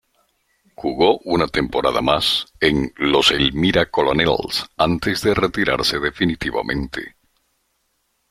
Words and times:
Jugó 0.73 1.19
una 1.25 1.45
temporada 1.45 2.01
más, 2.01 2.47
en 2.59 2.91
los 2.97 3.29
Elmira 3.29 3.91
Colonels, 3.91 4.65
antes 4.75 5.21
de 5.21 5.35
retirarse 5.35 5.99
definitivamente. 5.99 7.17